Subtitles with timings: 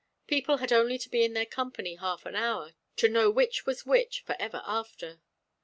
[0.25, 3.85] People only had to be in their company half an hour to know which was
[3.85, 5.21] which for ever after.